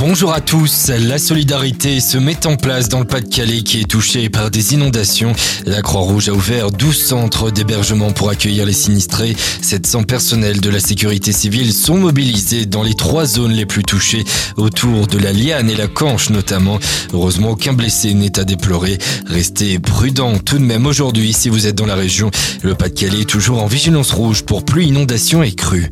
[0.00, 0.88] Bonjour à tous.
[0.88, 5.34] La solidarité se met en place dans le Pas-de-Calais qui est touché par des inondations.
[5.66, 9.36] La Croix-Rouge a ouvert 12 centres d'hébergement pour accueillir les sinistrés.
[9.60, 14.24] 700 personnels de la sécurité civile sont mobilisés dans les trois zones les plus touchées,
[14.56, 16.78] autour de la Liane et la Canche notamment.
[17.12, 18.96] Heureusement, aucun blessé n'est à déplorer.
[19.26, 22.30] Restez prudents tout de même aujourd'hui si vous êtes dans la région.
[22.62, 25.90] Le Pas-de-Calais est toujours en vigilance rouge pour pluie, inondation et crue.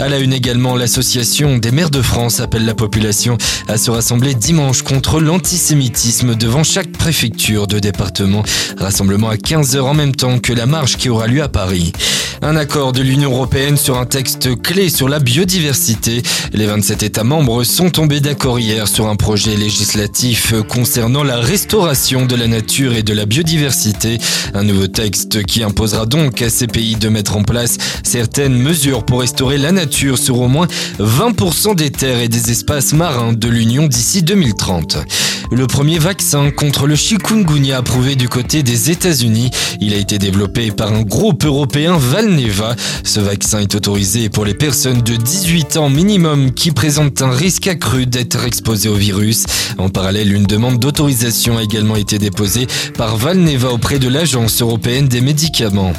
[0.00, 3.36] À la une également, l'association des maires de France appelle la population
[3.68, 8.42] à se rassembler dimanche contre l'antisémitisme devant chaque préfecture de département.
[8.78, 11.92] Rassemblement à 15h en même temps que la marche qui aura lieu à Paris.
[12.42, 16.22] Un accord de l'Union européenne sur un texte clé sur la biodiversité.
[16.54, 22.24] Les 27 États membres sont tombés d'accord hier sur un projet législatif concernant la restauration
[22.24, 24.16] de la nature et de la biodiversité.
[24.54, 29.04] Un nouveau texte qui imposera donc à ces pays de mettre en place certaines mesures
[29.04, 30.68] pour restaurer la nature sur au moins
[30.98, 34.98] 20% des terres et des espaces marins de l'Union d'ici 2030.
[35.50, 39.50] Le premier vaccin contre le chikungunya approuvé du côté des États-Unis.
[39.80, 42.76] Il a été développé par un groupe européen Valneva.
[43.02, 47.66] Ce vaccin est autorisé pour les personnes de 18 ans minimum qui présentent un risque
[47.66, 49.44] accru d'être exposées au virus.
[49.78, 55.08] En parallèle, une demande d'autorisation a également été déposée par Valneva auprès de l'Agence européenne
[55.08, 55.92] des médicaments.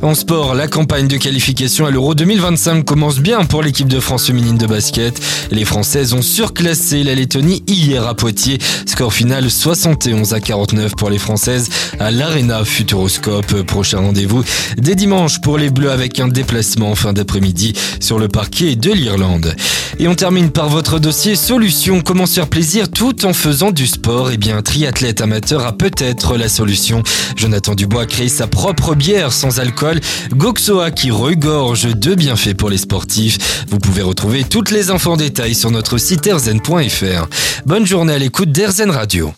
[0.00, 4.26] En sport, la campagne de qualification à l'Euro 2025 commence bien pour l'équipe de France
[4.26, 5.20] féminine de basket.
[5.50, 8.58] Les Françaises ont surclassé la Lettonie hier à Poitiers.
[8.86, 13.62] Score final 71 à 49 pour les Françaises à l'Arena Futuroscope.
[13.62, 14.44] Prochain rendez-vous
[14.76, 18.92] dès dimanche pour les Bleus avec un déplacement en fin d'après-midi sur le parquet de
[18.92, 19.56] l'Irlande.
[19.98, 22.02] Et on termine par votre dossier solution.
[22.02, 24.30] Comment se faire plaisir tout en faisant du sport?
[24.30, 27.02] Eh bien, triathlète amateur a peut-être la solution.
[27.34, 29.87] Jonathan Dubois a créé sa propre bière sans alcool.
[30.32, 33.64] Goxoa qui regorge de bienfaits pour les sportifs.
[33.68, 37.28] Vous pouvez retrouver toutes les infos en détail sur notre site erzen.fr.
[37.66, 39.32] Bonne journée à l'écoute d'Erzen Radio.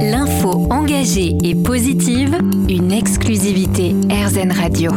[0.00, 2.38] L'info engagée et positive,
[2.68, 4.92] une exclusivité RZN Radio.